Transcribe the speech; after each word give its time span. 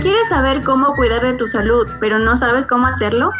¿Quieres 0.00 0.28
saber 0.28 0.62
cómo 0.62 0.94
cuidar 0.94 1.22
de 1.22 1.32
tu 1.32 1.48
salud, 1.48 1.86
pero 2.00 2.18
no 2.18 2.36
sabes 2.36 2.66
cómo 2.66 2.86
hacerlo? 2.86 3.30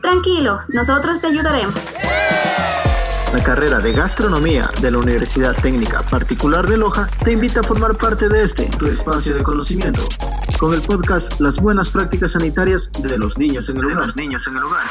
Tranquilo, 0.00 0.60
nosotros 0.68 1.20
te 1.20 1.28
ayudaremos. 1.28 1.94
La 3.32 3.42
carrera 3.42 3.78
de 3.78 3.92
gastronomía 3.92 4.68
de 4.80 4.90
la 4.90 4.98
Universidad 4.98 5.54
Técnica 5.54 6.02
Particular 6.02 6.66
de 6.66 6.76
Loja 6.76 7.08
te 7.24 7.32
invita 7.32 7.60
a 7.60 7.62
formar 7.62 7.96
parte 7.96 8.28
de 8.28 8.42
este, 8.42 8.66
tu 8.78 8.86
espacio 8.86 9.34
de 9.34 9.42
conocimiento, 9.42 10.02
con 10.58 10.74
el 10.74 10.82
podcast 10.82 11.40
Las 11.40 11.58
buenas 11.60 11.90
prácticas 11.90 12.32
sanitarias 12.32 12.90
de 12.98 13.16
los 13.16 13.38
niños 13.38 13.68
en 13.68 13.78
el 13.78 13.86
hogar. 13.86 14.06
Los 14.06 14.16
niños 14.16 14.46
en 14.48 14.56
el 14.56 14.64
hogar 14.64 14.82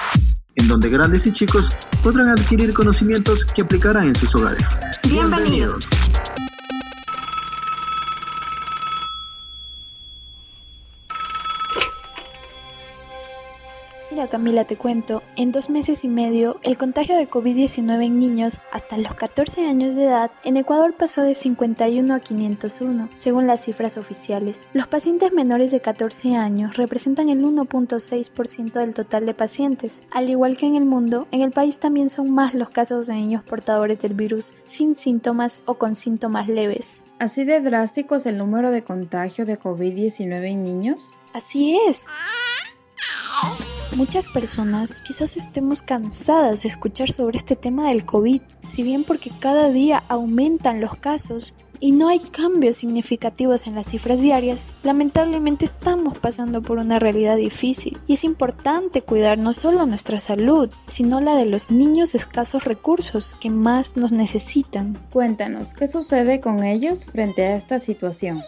en 0.55 0.67
donde 0.67 0.89
grandes 0.89 1.25
y 1.27 1.33
chicos 1.33 1.71
podrán 2.03 2.29
adquirir 2.29 2.73
conocimientos 2.73 3.45
que 3.45 3.61
aplicarán 3.61 4.09
en 4.09 4.15
sus 4.15 4.35
hogares. 4.35 4.79
Bienvenidos. 5.07 5.89
Mira 14.11 14.27
Camila, 14.27 14.65
te 14.65 14.75
cuento, 14.75 15.23
en 15.37 15.53
dos 15.53 15.69
meses 15.69 16.03
y 16.03 16.09
medio 16.09 16.59
el 16.63 16.77
contagio 16.77 17.15
de 17.15 17.29
COVID-19 17.29 18.07
en 18.07 18.19
niños 18.19 18.59
hasta 18.69 18.97
los 18.97 19.15
14 19.15 19.65
años 19.65 19.95
de 19.95 20.03
edad 20.03 20.31
en 20.43 20.57
Ecuador 20.57 20.93
pasó 20.97 21.21
de 21.21 21.33
51 21.33 22.13
a 22.13 22.19
501, 22.19 23.07
según 23.13 23.47
las 23.47 23.63
cifras 23.63 23.95
oficiales. 23.95 24.67
Los 24.73 24.87
pacientes 24.87 25.31
menores 25.31 25.71
de 25.71 25.79
14 25.79 26.35
años 26.35 26.75
representan 26.75 27.29
el 27.29 27.41
1.6% 27.41 28.73
del 28.73 28.93
total 28.93 29.25
de 29.25 29.33
pacientes. 29.33 30.03
Al 30.11 30.29
igual 30.29 30.57
que 30.57 30.65
en 30.65 30.75
el 30.75 30.83
mundo, 30.83 31.29
en 31.31 31.41
el 31.41 31.53
país 31.53 31.79
también 31.79 32.09
son 32.09 32.31
más 32.31 32.53
los 32.53 32.69
casos 32.69 33.07
de 33.07 33.13
niños 33.13 33.43
portadores 33.43 34.01
del 34.01 34.13
virus 34.13 34.55
sin 34.65 34.97
síntomas 34.97 35.61
o 35.63 35.75
con 35.75 35.95
síntomas 35.95 36.49
leves. 36.49 37.05
¿Así 37.19 37.45
de 37.45 37.61
drástico 37.61 38.17
es 38.17 38.25
el 38.25 38.37
número 38.37 38.71
de 38.71 38.83
contagio 38.83 39.45
de 39.45 39.57
COVID-19 39.57 40.51
en 40.51 40.63
niños? 40.65 41.13
Así 41.31 41.79
es. 41.87 42.07
Muchas 43.95 44.29
personas 44.29 45.01
quizás 45.01 45.35
estemos 45.35 45.81
cansadas 45.81 46.63
de 46.63 46.69
escuchar 46.69 47.11
sobre 47.11 47.37
este 47.37 47.57
tema 47.57 47.89
del 47.89 48.05
COVID, 48.05 48.41
si 48.69 48.83
bien 48.83 49.03
porque 49.03 49.31
cada 49.37 49.69
día 49.69 50.05
aumentan 50.07 50.79
los 50.79 50.95
casos 50.95 51.55
y 51.81 51.91
no 51.91 52.07
hay 52.07 52.19
cambios 52.19 52.77
significativos 52.77 53.67
en 53.67 53.75
las 53.75 53.87
cifras 53.87 54.21
diarias, 54.21 54.73
lamentablemente 54.83 55.65
estamos 55.65 56.17
pasando 56.17 56.61
por 56.61 56.77
una 56.77 56.99
realidad 56.99 57.35
difícil 57.35 57.99
y 58.07 58.13
es 58.13 58.23
importante 58.23 59.01
cuidar 59.01 59.37
no 59.37 59.51
solo 59.51 59.85
nuestra 59.85 60.21
salud, 60.21 60.69
sino 60.87 61.19
la 61.19 61.35
de 61.35 61.47
los 61.47 61.69
niños 61.69 62.13
de 62.13 62.19
escasos 62.19 62.63
recursos 62.63 63.35
que 63.41 63.49
más 63.49 63.97
nos 63.97 64.13
necesitan. 64.13 64.97
Cuéntanos, 65.11 65.73
¿qué 65.73 65.89
sucede 65.89 66.39
con 66.39 66.63
ellos 66.63 67.05
frente 67.05 67.43
a 67.43 67.57
esta 67.57 67.79
situación? 67.79 68.41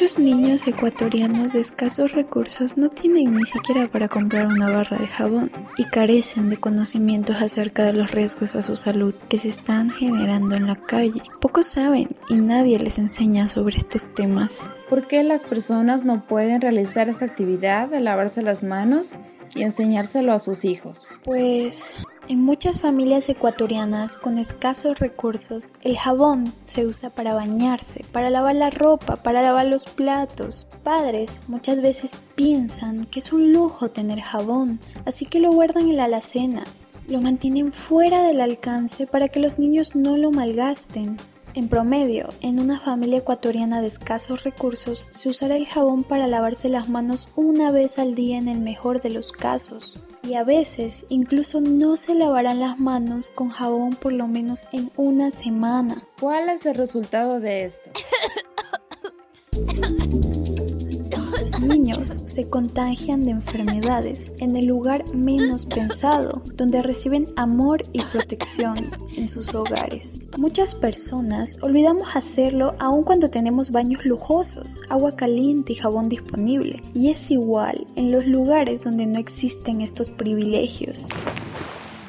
Muchos 0.00 0.20
niños 0.20 0.68
ecuatorianos 0.68 1.54
de 1.54 1.60
escasos 1.60 2.12
recursos 2.12 2.76
no 2.76 2.88
tienen 2.88 3.34
ni 3.34 3.44
siquiera 3.44 3.90
para 3.90 4.06
comprar 4.06 4.46
una 4.46 4.70
barra 4.70 4.96
de 4.96 5.08
jabón 5.08 5.50
y 5.76 5.82
carecen 5.86 6.48
de 6.48 6.56
conocimientos 6.56 7.42
acerca 7.42 7.82
de 7.82 7.94
los 7.94 8.12
riesgos 8.12 8.54
a 8.54 8.62
su 8.62 8.76
salud 8.76 9.12
que 9.28 9.38
se 9.38 9.48
están 9.48 9.90
generando 9.90 10.54
en 10.54 10.68
la 10.68 10.76
calle. 10.76 11.20
Pocos 11.40 11.66
saben 11.66 12.08
y 12.28 12.36
nadie 12.36 12.78
les 12.78 13.00
enseña 13.00 13.48
sobre 13.48 13.76
estos 13.76 14.14
temas. 14.14 14.70
¿Por 14.88 15.08
qué 15.08 15.24
las 15.24 15.44
personas 15.44 16.04
no 16.04 16.28
pueden 16.28 16.60
realizar 16.60 17.08
esta 17.08 17.24
actividad 17.24 17.88
de 17.88 17.98
lavarse 17.98 18.40
las 18.40 18.62
manos 18.62 19.14
y 19.56 19.62
enseñárselo 19.62 20.32
a 20.32 20.38
sus 20.38 20.64
hijos? 20.64 21.10
Pues 21.24 22.04
en 22.28 22.44
muchas 22.44 22.80
familias 22.80 23.28
ecuatorianas 23.30 24.18
con 24.18 24.36
escasos 24.36 24.98
recursos, 24.98 25.72
el 25.82 25.96
jabón 25.96 26.52
se 26.64 26.86
usa 26.86 27.08
para 27.08 27.32
bañarse, 27.32 28.04
para 28.12 28.28
lavar 28.28 28.54
la 28.54 28.68
ropa, 28.68 29.16
para 29.16 29.40
lavar 29.40 29.66
los 29.66 29.86
platos. 29.86 30.66
Padres 30.82 31.44
muchas 31.48 31.80
veces 31.80 32.16
piensan 32.34 33.04
que 33.04 33.20
es 33.20 33.32
un 33.32 33.52
lujo 33.52 33.90
tener 33.90 34.20
jabón, 34.20 34.78
así 35.06 35.24
que 35.24 35.40
lo 35.40 35.52
guardan 35.52 35.88
en 35.88 35.96
la 35.96 36.04
alacena. 36.04 36.64
Lo 37.08 37.22
mantienen 37.22 37.72
fuera 37.72 38.22
del 38.22 38.42
alcance 38.42 39.06
para 39.06 39.28
que 39.28 39.40
los 39.40 39.58
niños 39.58 39.96
no 39.96 40.18
lo 40.18 40.30
malgasten. 40.30 41.16
En 41.58 41.66
promedio, 41.66 42.28
en 42.40 42.60
una 42.60 42.78
familia 42.78 43.18
ecuatoriana 43.18 43.80
de 43.80 43.88
escasos 43.88 44.44
recursos, 44.44 45.08
se 45.10 45.28
usará 45.28 45.56
el 45.56 45.66
jabón 45.66 46.04
para 46.04 46.28
lavarse 46.28 46.68
las 46.68 46.88
manos 46.88 47.30
una 47.34 47.72
vez 47.72 47.98
al 47.98 48.14
día 48.14 48.38
en 48.38 48.46
el 48.46 48.60
mejor 48.60 49.00
de 49.00 49.10
los 49.10 49.32
casos 49.32 50.00
y 50.22 50.34
a 50.34 50.44
veces 50.44 51.06
incluso 51.08 51.60
no 51.60 51.96
se 51.96 52.14
lavarán 52.14 52.60
las 52.60 52.78
manos 52.78 53.32
con 53.32 53.48
jabón 53.48 53.96
por 53.96 54.12
lo 54.12 54.28
menos 54.28 54.68
en 54.70 54.92
una 54.96 55.32
semana. 55.32 56.04
¿Cuál 56.20 56.48
es 56.48 56.64
el 56.64 56.76
resultado 56.76 57.40
de 57.40 57.64
esto? 57.64 57.90
Los 61.48 61.60
niños 61.60 62.20
se 62.26 62.50
contagian 62.50 63.24
de 63.24 63.30
enfermedades 63.30 64.34
en 64.38 64.54
el 64.54 64.66
lugar 64.66 65.02
menos 65.14 65.64
pensado, 65.64 66.42
donde 66.56 66.82
reciben 66.82 67.26
amor 67.36 67.82
y 67.94 68.02
protección 68.02 68.90
en 69.16 69.28
sus 69.28 69.54
hogares. 69.54 70.18
Muchas 70.36 70.74
personas 70.74 71.56
olvidamos 71.62 72.16
hacerlo 72.16 72.74
aun 72.78 73.02
cuando 73.02 73.30
tenemos 73.30 73.70
baños 73.70 74.04
lujosos, 74.04 74.82
agua 74.90 75.16
caliente 75.16 75.72
y 75.72 75.76
jabón 75.76 76.10
disponible. 76.10 76.82
Y 76.94 77.08
es 77.08 77.30
igual 77.30 77.86
en 77.96 78.12
los 78.12 78.26
lugares 78.26 78.82
donde 78.82 79.06
no 79.06 79.18
existen 79.18 79.80
estos 79.80 80.10
privilegios. 80.10 81.08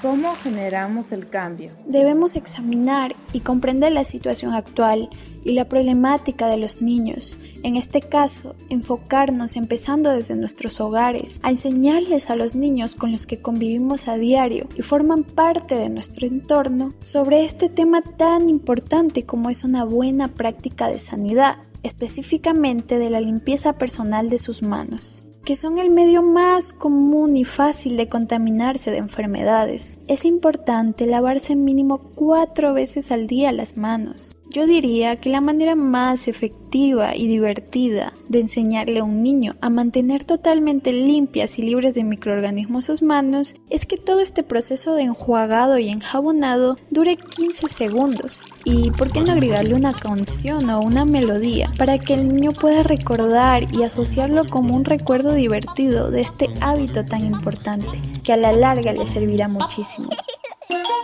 ¿Cómo 0.02 0.34
generamos 0.36 1.12
el 1.12 1.28
cambio? 1.28 1.74
Debemos 1.86 2.38
examinar 2.38 3.18
y 3.34 3.42
comprender 3.42 3.92
la 3.92 4.06
situación 4.06 4.54
actual 4.54 5.10
y 5.44 5.52
la 5.52 5.68
problemática 5.68 6.48
de 6.48 6.56
los 6.56 6.82
niños. 6.82 7.38
En 7.64 7.76
este 7.76 8.00
caso, 8.00 8.56
enfocarnos 8.70 9.58
empezando 9.58 10.10
desde 10.12 10.38
nuestros 10.38 10.80
hogares, 10.80 11.42
a 11.44 11.50
enseñarles 11.50 12.30
a 12.30 12.38
los 12.38 12.56
niños 12.56 12.96
con 12.96 13.12
los 13.12 13.28
que 13.28 13.42
convivimos 13.42 14.08
a 14.08 14.16
diario 14.16 14.70
y 14.78 14.84
forman 14.84 15.26
parte 15.26 15.76
de 15.76 15.90
nuestro 15.90 16.28
entorno 16.28 16.94
sobre 17.02 17.44
este 17.44 17.68
tema 17.68 18.02
tan 18.02 18.50
importante 18.50 19.26
como 19.26 19.50
es 19.50 19.66
una 19.66 19.84
buena 19.84 20.30
práctica 20.30 20.88
de 20.88 20.98
sanidad, 20.98 21.58
específicamente 21.84 23.00
de 23.00 23.10
la 23.10 23.20
limpieza 23.20 23.74
personal 23.74 24.30
de 24.30 24.40
sus 24.40 24.62
manos 24.64 25.24
que 25.50 25.56
son 25.56 25.80
el 25.80 25.90
medio 25.90 26.22
más 26.22 26.74
común 26.74 27.36
y 27.36 27.44
fácil 27.44 27.98
de 27.98 28.08
contaminarse 28.08 28.92
de 28.92 28.98
enfermedades. 28.98 30.00
Es 30.08 30.24
importante 30.24 31.08
lavarse 31.08 31.56
mínimo 31.56 32.12
cuatro 32.14 32.76
veces 32.76 33.12
al 33.12 33.26
día 33.26 33.52
las 33.52 33.76
manos. 33.76 34.38
Yo 34.52 34.66
diría 34.66 35.16
que 35.16 35.30
la 35.30 35.42
manera 35.42 35.76
más 35.76 36.28
efectiva 36.28 37.16
y 37.16 37.28
divertida 37.28 38.14
de 38.30 38.40
enseñarle 38.40 39.00
a 39.00 39.04
un 39.04 39.22
niño 39.22 39.56
a 39.62 39.70
mantener 39.70 40.24
totalmente 40.24 40.92
limpias 40.92 41.60
y 41.60 41.62
libres 41.62 41.94
de 41.94 42.04
microorganismos 42.04 42.86
sus 42.86 43.04
manos 43.04 43.54
es 43.70 43.86
que 43.86 43.98
todo 43.98 44.22
este 44.22 44.42
proceso 44.42 44.96
de 44.96 45.04
enjuagado 45.04 45.78
y 45.78 45.90
enjabonado 45.90 46.78
dure 46.90 47.16
15 47.16 47.68
segundos. 47.68 48.48
Y 48.64 48.90
por 48.90 49.12
qué 49.12 49.22
no 49.22 49.34
agregarle 49.34 49.76
una 49.76 49.94
canción 49.94 50.68
o 50.72 50.82
una 50.82 51.06
melodía 51.06 51.72
para 51.78 52.00
que 52.00 52.16
el 52.16 52.28
niño 52.28 52.52
pueda 52.52 52.82
recordar 52.82 53.68
y 53.72 53.84
asociarlo 53.84 54.46
como 54.46 54.76
un 54.76 54.84
recuerdo 54.84 55.36
divertido 55.36 56.10
de 56.10 56.22
este 56.22 56.48
hábito 56.60 57.06
tan 57.06 57.24
importante 57.24 58.00
que 58.24 58.34
a 58.34 58.38
la 58.38 58.52
larga 58.52 58.94
le 58.94 59.06
servirá 59.06 59.48
muchísimo. 59.48 60.10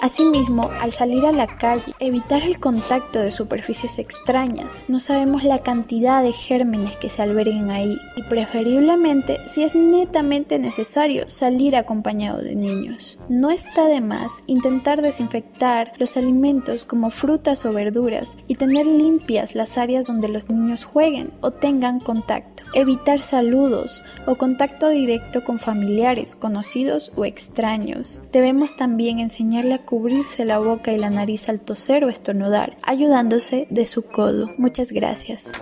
Asimismo, 0.05 0.69
al 0.81 0.91
salir 0.91 1.25
a 1.25 1.31
la 1.31 1.47
calle, 1.47 1.91
evitar 1.99 2.43
el 2.43 2.59
contacto 2.59 3.17
de 3.17 3.31
superficies 3.31 3.97
extrañas. 3.97 4.85
No 4.87 4.99
sabemos 4.99 5.43
la 5.43 5.63
cantidad 5.63 6.21
de 6.21 6.31
gérmenes 6.31 6.95
que 6.97 7.09
se 7.09 7.23
alberguen 7.23 7.71
ahí 7.71 7.97
y 8.15 8.21
preferiblemente, 8.21 9.39
si 9.47 9.63
es 9.63 9.73
netamente 9.73 10.59
necesario, 10.59 11.27
salir 11.27 11.75
acompañado 11.75 12.43
de 12.43 12.55
niños. 12.55 13.17
No 13.29 13.49
está 13.49 13.87
de 13.87 13.99
más 13.99 14.43
intentar 14.45 15.01
desinfectar 15.01 15.93
los 15.97 16.17
alimentos 16.17 16.85
como 16.85 17.09
frutas 17.09 17.65
o 17.65 17.73
verduras 17.73 18.37
y 18.45 18.53
tener 18.53 18.85
limpias 18.85 19.55
las 19.55 19.75
áreas 19.79 20.05
donde 20.05 20.27
los 20.27 20.51
niños 20.51 20.85
jueguen 20.85 21.31
o 21.41 21.49
tengan 21.49 21.99
contacto. 21.99 22.63
Evitar 22.75 23.23
saludos 23.23 24.03
o 24.27 24.35
contacto 24.35 24.89
directo 24.89 25.43
con 25.43 25.57
familiares, 25.57 26.35
conocidos 26.35 27.11
o 27.15 27.25
extraños. 27.25 28.21
Debemos 28.31 28.75
también 28.75 29.19
enseñarle 29.19 29.73
a 29.75 29.85
cubrirse 29.95 30.43
la 30.43 30.57
boca 30.57 30.91
y 30.91 30.97
la 30.97 31.09
nariz 31.09 31.47
al 31.47 31.61
toser 31.61 32.03
o 32.03 32.09
estornudar, 32.09 32.73
ayudándose 32.83 33.65
de 33.69 33.85
su 33.85 34.01
codo. 34.01 34.51
Muchas 34.57 34.91
gracias. 34.91 35.53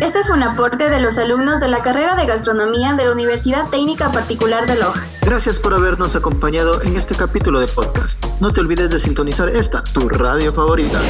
Este 0.00 0.22
fue 0.22 0.36
un 0.36 0.44
aporte 0.44 0.88
de 0.88 1.00
los 1.00 1.18
alumnos 1.18 1.58
de 1.58 1.66
la 1.66 1.82
carrera 1.82 2.14
de 2.14 2.26
gastronomía 2.26 2.92
de 2.92 3.06
la 3.06 3.12
Universidad 3.12 3.68
Técnica 3.70 4.12
Particular 4.12 4.64
de 4.68 4.76
Loja. 4.76 5.02
Gracias 5.22 5.58
por 5.58 5.74
habernos 5.74 6.14
acompañado 6.14 6.80
en 6.82 6.96
este 6.96 7.16
capítulo 7.16 7.58
de 7.58 7.66
podcast. 7.66 8.24
No 8.40 8.52
te 8.52 8.60
olvides 8.60 8.88
de 8.88 9.00
sintonizar 9.00 9.48
esta, 9.48 9.82
tu 9.82 10.08
radio 10.08 10.52
favorita. 10.52 11.00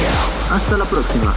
Hasta 0.51 0.79
la 0.79 0.85
próxima. 0.85 1.31